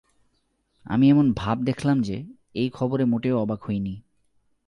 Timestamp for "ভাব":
1.33-1.57